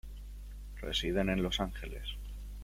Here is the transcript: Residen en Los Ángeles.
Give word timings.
Residen 0.77 1.29
en 1.29 1.43
Los 1.43 1.59
Ángeles. 1.59 2.17